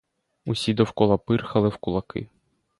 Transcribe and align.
Усі 0.45 0.73
довкола 0.73 1.17
пирхали 1.17 1.69
в 1.69 1.77
кулаки. 1.77 2.29